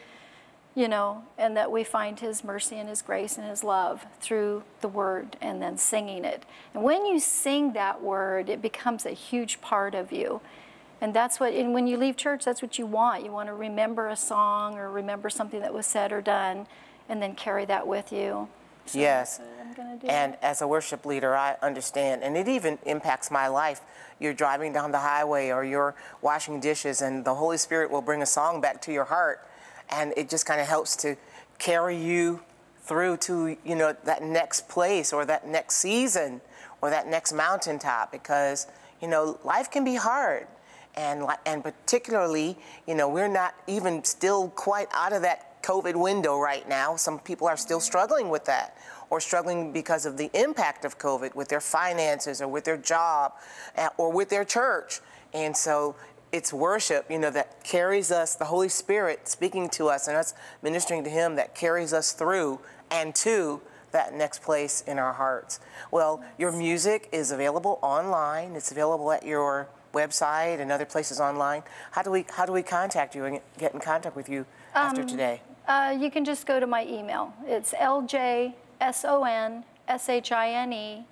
you 0.77 0.89
know, 0.89 1.25
and 1.39 1.57
that 1.57 1.73
we 1.73 1.83
find 1.83 2.21
His 2.21 2.45
mercy 2.45 2.77
and 2.77 2.89
His 2.89 3.01
grace 3.01 3.39
and 3.39 3.49
His 3.49 3.65
love 3.65 4.05
through 4.21 4.63
the 4.83 4.89
Word 4.89 5.37
and 5.41 5.61
then 5.61 5.79
singing 5.79 6.25
it. 6.25 6.45
And 6.75 6.85
when 6.85 7.07
you 7.07 7.19
sing 7.19 7.73
that 7.73 8.03
Word, 8.03 8.51
it 8.51 8.61
becomes 8.61 9.07
a 9.07 9.11
huge 9.11 9.61
part 9.63 9.95
of 9.95 10.13
you. 10.13 10.43
And 11.01 11.15
that's 11.15 11.41
what, 11.41 11.55
and 11.55 11.73
when 11.73 11.87
you 11.87 11.97
leave 11.97 12.17
church, 12.17 12.45
that's 12.45 12.61
what 12.61 12.79
you 12.79 12.85
want. 12.85 13.25
You 13.25 13.33
want 13.33 13.49
to 13.49 13.55
remember 13.55 14.09
a 14.09 14.17
song 14.17 14.77
or 14.77 14.91
remember 14.91 15.31
something 15.31 15.61
that 15.61 15.73
was 15.73 15.87
said 15.87 16.13
or 16.13 16.21
done 16.21 16.67
and 17.09 17.23
then 17.23 17.35
carry 17.35 17.65
that 17.65 17.87
with 17.87 18.13
you. 18.13 18.49
So 18.85 18.99
yes. 18.99 19.41
And 20.05 20.37
as 20.43 20.61
a 20.61 20.69
worship 20.69 21.07
leader, 21.07 21.35
I 21.35 21.57
understand, 21.63 22.23
and 22.23 22.37
it 22.37 22.49
even 22.49 22.79
impacts 22.85 23.31
my 23.31 23.49
life. 23.49 23.81
You're 24.19 24.35
driving 24.35 24.73
down 24.73 24.93
the 24.93 25.01
highway 25.01 25.51
or 25.51 25.65
you're 25.65 25.95
washing 26.23 26.61
dishes, 26.61 27.03
and 27.03 27.25
the 27.25 27.35
Holy 27.35 27.57
Spirit 27.57 27.91
will 27.91 28.01
bring 28.01 28.23
a 28.23 28.27
song 28.27 28.61
back 28.61 28.81
to 28.83 28.93
your 28.93 29.05
heart 29.05 29.41
and 29.91 30.13
it 30.17 30.29
just 30.29 30.47
kind 30.47 30.61
of 30.61 30.67
helps 30.67 30.97
to 30.97 31.17
carry 31.59 31.97
you 31.97 32.43
through 32.87 33.17
to 33.17 33.57
you 33.65 33.75
know 33.75 33.95
that 34.05 34.23
next 34.23 34.69
place 34.69 35.13
or 35.13 35.25
that 35.25 35.47
next 35.47 35.77
season 35.77 36.41
or 36.81 36.91
that 36.91 37.09
next 37.09 37.33
mountaintop 37.33 38.13
because 38.13 38.67
you 39.01 39.09
know 39.09 39.39
life 39.45 39.71
can 39.71 39.85
be 39.85 39.97
hard. 39.97 40.47
And 40.95 41.27
and 41.45 41.63
particularly 41.63 42.57
you 42.87 42.95
know 42.95 43.09
we're 43.09 43.29
not 43.29 43.55
even 43.67 44.05
still 44.05 44.49
quite 44.51 44.89
out 44.93 45.13
of 45.13 45.23
that 45.23 45.63
covid 45.63 45.97
window 45.97 46.39
right 46.39 46.67
now. 46.69 46.97
Some 46.97 47.19
people 47.19 47.49
are 47.49 47.57
still 47.57 47.81
struggling 47.81 48.29
with 48.29 48.45
that 48.45 48.79
or 49.11 49.21
struggling 49.21 49.73
because 49.73 50.07
of 50.07 50.17
the 50.17 50.31
impact 50.33 50.85
of 50.85 50.99
covid 50.99 51.35
with 51.35 51.49
their 51.49 51.61
finances 51.61 52.41
or 52.41 52.49
with 52.49 52.65
their 52.65 52.77
job 52.77 53.33
eh, 53.75 53.89
or 53.99 54.13
with 54.13 54.29
their 54.29 54.45
church. 54.45 55.01
And 55.35 55.57
so 55.57 55.97
it's 56.37 56.53
worship, 56.53 57.11
you 57.11 57.19
know, 57.19 57.31
that 57.31 57.65
carries 57.65 58.11
us, 58.11 58.35
the 58.35 58.45
Holy 58.45 58.69
Spirit 58.69 59.27
speaking 59.27 59.69
to 59.71 59.89
us 59.89 60.07
and 60.07 60.17
us 60.17 60.35
ministering 60.63 61.03
to 61.05 61.11
Him 61.11 61.35
that 61.37 61.55
carries 61.55 61.93
us 61.93 62.13
through 62.13 62.61
and 62.91 63.15
to 63.17 63.63
that 63.93 64.15
next 64.15 64.43
place 64.43 64.83
in 64.87 64.99
our 64.99 65.15
hearts. 65.15 65.59
Well, 65.91 66.23
your 66.39 66.53
music 66.53 67.09
is 67.11 67.31
available 67.31 67.79
online. 67.83 68.55
It's 68.55 68.71
available 68.71 69.11
at 69.13 69.25
your 69.25 69.69
website 69.95 70.61
and 70.61 70.71
other 70.71 70.85
places 70.85 71.19
online. 71.21 71.63
How 71.93 72.03
do 72.03 72.11
we 72.11 72.27
how 72.31 72.45
do 72.45 72.53
we 72.53 72.63
contact 72.63 73.15
you 73.15 73.25
and 73.25 73.41
get 73.57 73.73
in 73.73 73.81
contact 73.81 74.15
with 74.15 74.29
you 74.29 74.45
after 74.75 75.01
um, 75.01 75.07
today? 75.07 75.41
Uh, 75.67 75.97
you 75.99 76.11
can 76.11 76.25
just 76.25 76.47
go 76.47 76.61
to 76.61 76.67
my 76.67 76.85
email. 76.85 77.33
It's 77.47 77.73
ljsonshine 77.73 79.65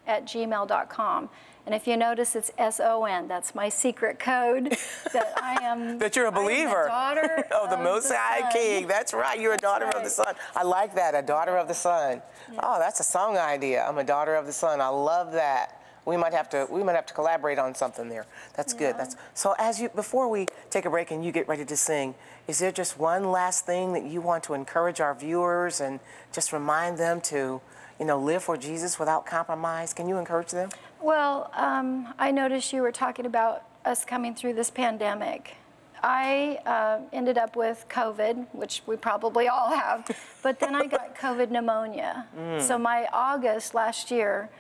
at 0.07 0.27
gmail.com. 0.27 1.31
And 1.67 1.75
if 1.75 1.87
you 1.87 1.97
notice, 1.97 2.37
it's 2.37 2.53
S 2.59 2.79
O 2.79 3.05
N. 3.05 3.27
That's 3.27 3.55
my 3.55 3.69
secret 3.69 4.19
code 4.19 4.77
that 5.13 5.33
I 5.37 5.59
am. 5.63 5.99
that 5.99 6.15
you're 6.15 6.27
a 6.27 6.33
believer. 6.33 6.87
daughter 6.89 7.47
of 7.63 7.71
the 7.71 7.79
Most 7.79 8.13
High 8.13 8.53
King. 8.53 8.87
That's 8.87 9.15
right. 9.15 9.41
You're 9.41 9.55
a 9.55 9.59
daughter 9.59 9.87
right. 9.87 9.95
of 9.95 10.05
the 10.05 10.11
Sun. 10.11 10.35
I 10.55 10.63
like 10.63 10.95
that. 10.95 11.15
A 11.15 11.23
daughter 11.23 11.57
of 11.57 11.69
the 11.69 11.75
Sun. 11.75 12.21
Yeah. 12.53 12.61
Oh, 12.63 12.79
that's 12.79 13.01
a 13.01 13.05
song 13.05 13.39
idea. 13.39 13.85
I'm 13.87 13.99
a 13.99 14.05
daughter 14.05 14.35
of 14.35 14.45
the 14.45 14.53
Sun. 14.53 14.81
I 14.83 14.89
love 14.89 15.33
that. 15.33 15.81
We 16.07 16.19
might 16.19 16.35
have 16.35 16.51
to 16.51 16.67
we 16.71 16.83
might 16.83 16.97
have 16.97 17.07
to 17.07 17.15
collaborate 17.15 17.59
on 17.59 17.75
something 17.75 18.11
there. 18.11 18.27
That's 18.55 18.75
yeah. 18.75 18.81
good. 18.81 18.99
That's 18.99 19.17
so 19.33 19.55
as 19.59 19.81
you 19.81 19.89
before 19.89 20.29
we 20.29 20.47
take 20.69 20.85
a 20.85 20.91
break 20.91 21.11
and 21.11 21.25
you 21.25 21.33
get 21.33 21.49
ready 21.49 21.65
to 21.65 21.77
sing, 21.79 22.15
is 22.47 22.59
there 22.59 22.73
just 22.73 22.99
one 22.99 23.31
last 23.31 23.65
thing 23.65 23.95
that 23.95 24.05
you 24.05 24.21
want 24.21 24.45
to 24.45 24.55
encourage 24.55 25.01
our 25.01 25.15
viewers 25.15 25.81
and 25.81 26.01
just 26.31 26.53
remind 26.53 26.99
them 26.99 27.23
to, 27.23 27.63
you 27.99 28.05
know, 28.05 28.19
live 28.19 28.43
for 28.43 28.57
Jesus 28.57 28.99
without 28.99 29.27
compromise? 29.27 29.93
Can 29.93 30.09
you 30.09 30.19
encourage 30.19 30.51
them? 30.51 30.71
Well, 31.01 31.51
um, 31.55 32.15
I 32.19 32.31
noticed 32.31 32.73
you 32.73 32.83
were 32.83 32.93
talking 32.93 33.27
about 33.27 33.65
us 33.85 34.05
coming 34.05 34.35
through 34.35 34.55
this 34.55 34.71
pandemic. 34.71 35.57
I 36.03 36.59
uh, 36.67 37.01
ended 37.13 37.39
up 37.39 37.57
with 37.57 37.87
COVID, 37.89 38.47
which 38.53 38.83
we 38.87 38.97
probably 38.97 39.49
all 39.49 39.71
have, 39.71 40.11
but 40.43 40.61
then 40.61 40.75
I 40.75 40.87
got 40.87 41.17
COVID 41.19 41.51
pneumonia. 41.51 42.27
Mm. 42.39 42.61
So 42.61 42.77
my 42.77 43.09
August 43.13 43.75
last 43.75 44.11
year 44.11 44.51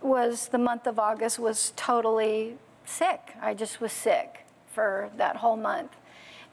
was 0.00 0.48
the 0.48 0.58
month 0.58 0.86
of 0.86 0.98
August 0.98 1.38
was 1.38 1.72
totally 1.76 2.56
sick. 2.84 3.34
I 3.42 3.52
just 3.52 3.80
was 3.80 3.92
sick 3.92 4.46
for 4.72 5.10
that 5.16 5.36
whole 5.36 5.56
month. 5.56 5.96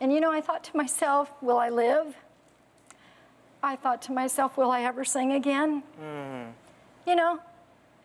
And 0.01 0.12
you 0.12 0.20
know, 0.20 0.32
I 0.32 0.42
thought 0.42 0.63
to 0.65 0.75
myself, 0.75 1.32
will 1.42 1.58
I 1.58 1.70
live? 1.70 2.15
I 3.65 3.75
thought 3.75 4.03
to 4.03 4.12
myself, 4.12 4.57
will 4.57 4.69
I 4.69 4.81
ever 4.84 5.03
sing 5.03 5.31
again? 5.34 5.81
Mm. 6.00 6.51
You 7.07 7.15
know, 7.15 7.39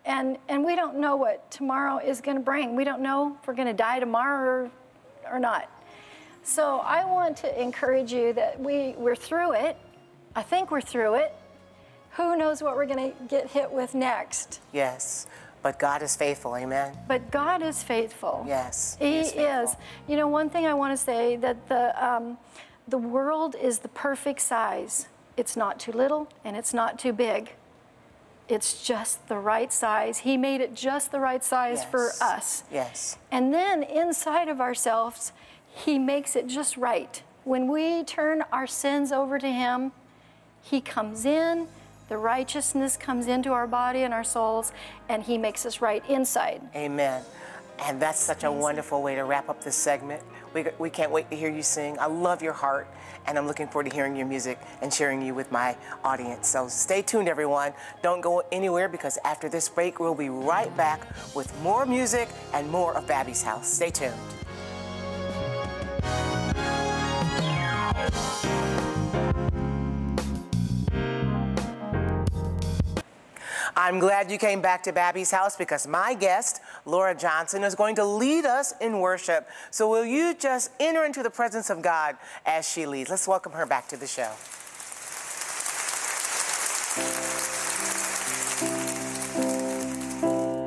and, 0.05 0.37
and 0.49 0.65
we 0.65 0.75
don't 0.75 0.97
know 0.97 1.15
what 1.15 1.51
tomorrow 1.51 1.99
is 1.99 2.19
going 2.19 2.37
to 2.37 2.43
bring. 2.43 2.75
We 2.75 2.83
don't 2.83 3.01
know 3.01 3.37
if 3.39 3.47
we're 3.47 3.53
going 3.53 3.67
to 3.67 3.73
die 3.73 3.99
tomorrow 3.99 4.49
or, 4.49 4.71
or 5.33 5.39
not. 5.39 5.69
So 6.41 6.79
I 6.79 7.05
want 7.05 7.37
to 7.37 7.61
encourage 7.61 8.11
you 8.11 8.33
that 8.33 8.59
we, 8.59 8.95
we're 8.97 9.15
through 9.15 9.53
it. 9.53 9.77
I 10.35 10.41
think 10.41 10.71
we're 10.71 10.81
through 10.81 11.15
it. 11.15 11.35
Who 12.13 12.35
knows 12.35 12.63
what 12.63 12.75
we're 12.75 12.87
going 12.87 13.11
to 13.11 13.23
get 13.27 13.47
hit 13.47 13.71
with 13.71 13.93
next? 13.93 14.61
Yes. 14.73 15.27
But 15.61 15.77
God 15.77 16.01
is 16.01 16.15
faithful, 16.15 16.55
amen. 16.57 16.97
But 17.07 17.29
God 17.29 17.61
is 17.61 17.83
faithful. 17.83 18.43
Yes, 18.47 18.97
He, 18.99 19.05
he 19.05 19.19
is, 19.19 19.33
is, 19.33 19.75
You 20.07 20.17
know, 20.17 20.27
one 20.27 20.49
thing 20.49 20.65
I 20.65 20.73
want 20.73 20.97
to 20.97 20.97
say 20.97 21.35
that 21.35 21.69
the 21.69 21.93
um, 22.03 22.39
the 22.87 22.97
world 22.97 23.55
is 23.55 23.79
the 23.79 23.87
perfect 23.89 24.41
size. 24.41 25.07
It's 25.41 25.57
not 25.57 25.79
too 25.79 25.91
little 25.91 26.27
and 26.45 26.55
it's 26.55 26.71
not 26.71 26.99
too 26.99 27.13
big 27.13 27.53
it's 28.47 28.85
just 28.85 29.29
the 29.29 29.37
right 29.37 29.71
size. 29.71 30.19
He 30.19 30.35
made 30.35 30.59
it 30.59 30.75
just 30.75 31.11
the 31.13 31.21
right 31.21 31.41
size 31.41 31.85
for 31.85 32.07
Yes. 32.07 32.21
us. 32.21 32.63
Yes. 32.69 33.17
And 33.31 33.53
then 33.53 33.81
inside 33.81 34.49
of 34.49 34.59
ourselves, 34.59 35.31
He 35.73 35.97
makes 35.97 36.35
it 36.35 36.47
just 36.47 36.75
right. 36.75 37.23
When 37.45 37.71
we 37.71 38.03
turn 38.03 38.43
our 38.51 38.67
sins 38.67 39.13
over 39.13 39.39
to 39.39 39.47
Him, 39.47 39.93
He 40.61 40.81
comes 40.81 41.25
in, 41.25 41.69
the 42.09 42.17
righteousness 42.17 42.97
comes 42.97 43.27
into 43.27 43.53
our 43.53 43.67
body 43.67 44.03
and 44.03 44.13
our 44.13 44.25
souls, 44.25 44.73
and 45.07 45.23
He 45.23 45.37
makes 45.37 45.65
us 45.65 45.79
right 45.81 46.03
inside. 46.09 46.61
Amen. 46.75 47.23
And 47.83 47.99
that's 47.99 48.19
such 48.19 48.43
a 48.43 48.51
wonderful 48.51 49.01
way 49.01 49.15
to 49.15 49.23
wrap 49.23 49.49
up 49.49 49.63
this 49.63 49.75
segment. 49.75 50.21
We, 50.53 50.65
we 50.77 50.89
can't 50.89 51.11
wait 51.11 51.29
to 51.31 51.35
hear 51.35 51.49
you 51.49 51.63
sing. 51.63 51.97
I 51.99 52.05
love 52.05 52.43
your 52.43 52.53
heart, 52.53 52.87
and 53.25 53.37
I'm 53.37 53.47
looking 53.47 53.67
forward 53.67 53.89
to 53.89 53.95
hearing 53.95 54.15
your 54.15 54.27
music 54.27 54.59
and 54.81 54.93
sharing 54.93 55.21
you 55.21 55.33
with 55.33 55.51
my 55.51 55.75
audience. 56.03 56.47
So 56.47 56.67
stay 56.67 57.01
tuned, 57.01 57.27
everyone. 57.27 57.73
Don't 58.03 58.21
go 58.21 58.43
anywhere 58.51 58.87
because 58.87 59.17
after 59.25 59.49
this 59.49 59.67
break, 59.67 59.99
we'll 59.99 60.13
be 60.13 60.29
right 60.29 60.75
back 60.77 61.07
with 61.35 61.51
more 61.61 61.85
music 61.85 62.29
and 62.53 62.69
more 62.69 62.95
of 62.95 63.07
Babbie's 63.07 63.41
House. 63.41 63.67
Stay 63.67 63.89
tuned. 63.89 64.13
I'm 73.75 73.99
glad 73.99 74.29
you 74.29 74.37
came 74.37 74.61
back 74.61 74.83
to 74.83 74.91
Babbie's 74.91 75.31
house 75.31 75.55
because 75.55 75.87
my 75.87 76.13
guest, 76.13 76.61
Laura 76.85 77.15
Johnson, 77.15 77.63
is 77.63 77.75
going 77.75 77.95
to 77.95 78.05
lead 78.05 78.45
us 78.45 78.73
in 78.81 78.99
worship. 78.99 79.47
So 79.69 79.89
will 79.89 80.05
you 80.05 80.33
just 80.33 80.71
enter 80.79 81.05
into 81.05 81.23
the 81.23 81.29
presence 81.29 81.69
of 81.69 81.81
God 81.81 82.17
as 82.45 82.69
she 82.69 82.85
leads? 82.85 83.09
Let's 83.09 83.27
welcome 83.27 83.53
her 83.53 83.65
back 83.65 83.87
to 83.89 83.97
the 83.97 84.07
show. 84.07 84.31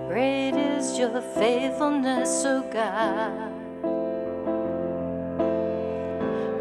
Great 0.09 0.57
is 0.57 0.99
your 0.99 1.21
faithfulness, 1.35 2.45
O 2.45 2.63
God. 2.73 3.51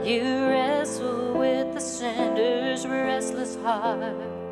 You 0.05 0.23
wrestle 0.23 1.37
with 1.37 1.73
the 1.73 1.79
sinner's 1.79 2.85
restless 2.85 3.55
heart. 3.55 4.42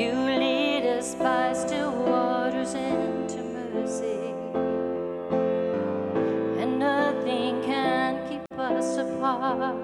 You 0.00 0.12
lead 0.12 0.86
us 0.86 1.14
by 1.14 1.52
still 1.52 1.92
waters 1.92 2.72
into 2.72 3.42
mercy, 3.42 4.32
and 6.58 6.78
nothing 6.78 7.60
can 7.62 8.26
keep 8.26 8.58
us 8.58 8.96
apart. 8.96 9.79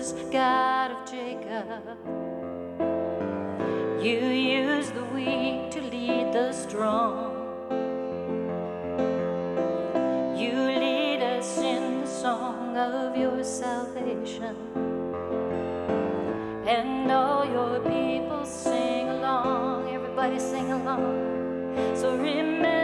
God 0.00 0.92
of 0.92 1.10
Jacob. 1.10 1.98
You 4.02 4.28
use 4.28 4.90
the 4.92 5.04
weak 5.14 5.70
to 5.72 5.82
lead 5.82 6.32
the 6.32 6.52
strong. 6.54 7.36
You 10.38 10.54
lead 10.54 11.20
us 11.20 11.58
in 11.58 12.00
the 12.00 12.06
song 12.06 12.78
of 12.78 13.14
your 13.14 13.44
salvation. 13.44 14.56
And 16.66 17.12
all 17.12 17.44
your 17.44 17.80
people 17.80 18.46
sing 18.46 19.06
along. 19.06 19.92
Everybody 19.92 20.38
sing 20.38 20.72
along. 20.72 21.76
So 21.94 22.16
remember 22.16 22.79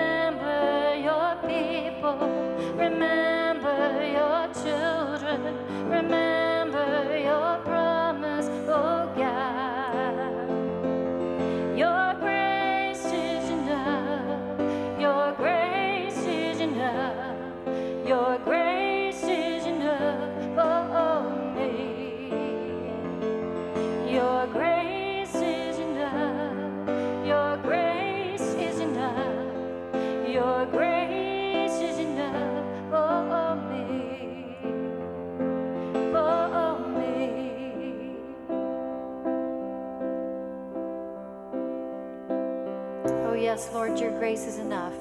Lord, 43.72 43.98
your 43.98 44.10
grace 44.18 44.46
is 44.46 44.58
enough. 44.58 44.94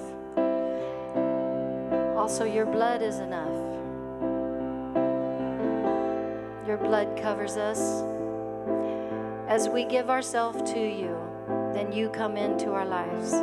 Also, 2.17 2.45
your 2.45 2.65
blood 2.65 3.01
is 3.01 3.19
enough. 3.19 3.47
Your 6.67 6.77
blood 6.77 7.17
covers 7.21 7.57
us. 7.57 8.03
As 9.47 9.69
we 9.69 9.85
give 9.85 10.09
ourselves 10.09 10.61
to 10.71 10.79
you, 10.79 11.15
then 11.73 11.91
you 11.91 12.09
come 12.09 12.37
into 12.37 12.71
our 12.71 12.85
lives 12.85 13.33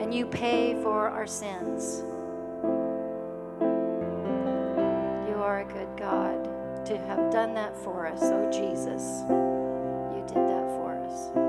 and 0.00 0.14
you 0.14 0.26
pay 0.26 0.80
for 0.82 1.08
our 1.08 1.26
sins. 1.26 2.02
You 5.28 5.42
are 5.42 5.60
a 5.60 5.64
good 5.64 5.88
God 5.96 6.84
to 6.86 6.96
have 6.96 7.30
done 7.32 7.54
that 7.54 7.76
for 7.76 8.06
us, 8.06 8.20
oh 8.22 8.50
Jesus. 8.50 9.22
You 9.28 10.22
did 10.26 10.46
that 10.48 10.68
for 10.76 10.96
us. 11.04 11.47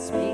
Speaks 0.00 0.29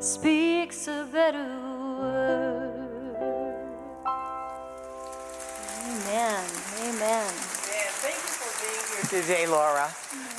speaks 0.00 0.88
a 0.88 1.06
better 1.10 1.44
word. 1.98 2.88
Amen. 5.84 6.44
Amen. 6.80 6.98
Man, 7.00 7.32
thank 8.02 8.14
you 8.14 8.32
for 8.36 8.50
being 8.62 8.84
here 9.10 9.22
today, 9.22 9.46
Laura, 9.46 9.88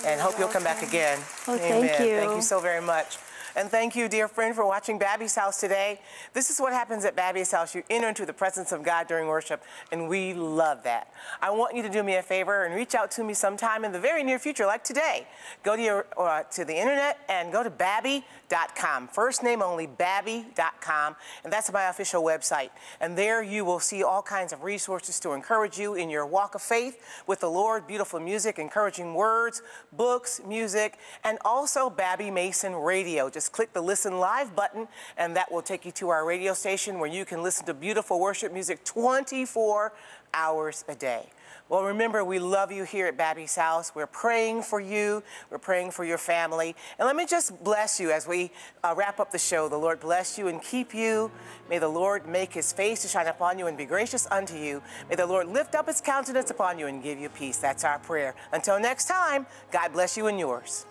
and 0.06 0.22
hope 0.22 0.38
you'll 0.38 0.48
come 0.48 0.64
back 0.64 0.82
again. 0.84 1.20
Oh, 1.48 1.58
thank 1.58 1.92
Amen. 1.92 2.08
you. 2.08 2.18
Thank 2.18 2.36
you 2.36 2.42
so 2.42 2.60
very 2.60 2.82
much. 2.82 3.18
And 3.58 3.72
thank 3.72 3.96
you, 3.96 4.08
dear 4.08 4.28
friend, 4.28 4.54
for 4.54 4.68
watching 4.68 5.00
Babbie's 5.00 5.34
House 5.34 5.60
today. 5.60 6.00
This 6.34 6.52
is 6.52 6.60
what 6.60 6.74
happens 6.74 7.06
at 7.06 7.16
Babbie's 7.16 7.52
House. 7.52 7.74
You 7.74 7.82
enter 7.90 8.08
into 8.08 8.24
the 8.24 8.32
presence 8.32 8.72
of 8.72 8.84
God 8.84 9.08
during 9.08 9.26
worship, 9.28 9.64
and 9.92 10.08
we 10.08 10.36
love 10.36 10.84
that. 10.84 11.12
I 11.42 11.50
want 11.50 11.76
you 11.76 11.82
to 11.82 11.90
do 11.90 12.04
me 12.04 12.18
a 12.18 12.22
favor 12.22 12.66
and 12.66 12.76
reach 12.76 12.94
out 12.94 13.10
to 13.12 13.24
me 13.24 13.34
sometime 13.34 13.84
in 13.84 13.92
the 13.92 14.00
very 14.00 14.24
near 14.24 14.38
future, 14.38 14.68
like 14.68 14.84
today. 14.84 15.26
Go 15.64 15.76
to, 15.76 15.82
your, 15.82 16.06
uh, 16.20 16.44
to 16.44 16.66
the 16.66 16.76
internet 16.78 17.18
and 17.30 17.52
go 17.52 17.64
to 17.64 17.72
babbie.com. 17.72 19.08
First 19.08 19.42
name 19.42 19.64
only, 19.64 19.88
babbie.com, 19.88 21.16
and 21.44 21.52
that's 21.52 21.74
my 21.74 21.90
official 21.90 22.22
website. 22.22 22.70
And 23.02 23.18
there 23.18 23.42
you 23.42 23.66
will 23.66 23.80
see 23.80 24.04
all 24.04 24.22
kinds 24.22 24.54
of 24.54 24.64
resources 24.64 25.20
to 25.22 25.32
encourage 25.32 25.80
you 25.80 25.96
in 25.96 26.12
your 26.12 26.28
walk 26.28 26.54
of 26.54 26.62
faith 26.62 27.02
with 27.26 27.40
the 27.40 27.50
Lord, 27.50 27.88
beautiful 27.88 28.20
music, 28.20 28.60
encouraging 28.60 29.16
words, 29.16 29.64
books, 29.92 30.42
music, 30.46 31.00
and 31.24 31.40
also 31.44 31.90
Babbie 31.90 32.32
Mason 32.32 32.76
Radio. 32.76 33.32
Just 33.48 33.56
click 33.56 33.72
the 33.72 33.82
Listen 33.82 34.20
Live 34.20 34.58
button, 34.58 34.90
and 35.18 35.34
that 35.38 35.50
will 35.50 35.62
take 35.62 35.86
you 35.86 35.92
to 35.94 36.10
our 36.10 36.26
radio 36.26 36.54
station 36.54 37.00
where 37.00 37.10
you 37.10 37.24
can 37.24 37.42
listen 37.44 37.66
to 37.68 37.74
beautiful 37.74 38.20
worship 38.20 38.52
music 38.52 38.84
24 38.84 39.94
hours 40.34 40.84
a 40.90 40.96
day. 40.96 41.30
Well, 41.70 41.86
remember, 41.86 42.26
we 42.26 42.40
love 42.40 42.74
you 42.74 42.84
here 42.84 43.08
at 43.08 43.16
Babbie's 43.16 43.56
house. 43.56 43.94
We're 43.96 44.06
praying 44.06 44.64
for 44.64 44.82
you. 44.82 45.24
We're 45.50 45.60
praying 45.60 45.92
for 45.92 46.04
your 46.04 46.18
family. 46.18 46.76
And 47.00 47.06
let 47.06 47.16
me 47.16 47.26
just 47.26 47.64
bless 47.64 48.02
you 48.02 48.12
as 48.12 48.28
we 48.28 48.52
uh, 48.84 48.94
wrap 48.98 49.18
up 49.22 49.32
the 49.32 49.40
show. 49.40 49.70
The 49.70 49.78
Lord 49.78 50.02
bless 50.02 50.38
you 50.38 50.50
and 50.50 50.62
keep 50.62 50.94
you. 50.94 51.32
May 51.70 51.80
the 51.80 51.88
Lord 51.88 52.28
make 52.28 52.52
his 52.52 52.74
face 52.74 53.02
to 53.04 53.08
shine 53.08 53.28
upon 53.28 53.58
you 53.58 53.68
and 53.68 53.78
be 53.78 53.86
gracious 53.86 54.28
unto 54.30 54.58
you. 54.58 54.84
May 55.08 55.16
the 55.16 55.26
Lord 55.26 55.48
lift 55.48 55.74
up 55.74 55.88
his 55.88 56.02
countenance 56.02 56.52
upon 56.52 56.80
you 56.80 56.88
and 56.88 57.02
give 57.02 57.18
you 57.18 57.30
peace. 57.30 57.56
That's 57.56 57.86
our 57.86 58.00
prayer. 58.00 58.36
Until 58.52 58.78
next 58.78 59.06
time, 59.06 59.46
God 59.72 59.94
bless 59.94 60.18
you 60.18 60.28
and 60.28 60.38
yours. 60.38 60.86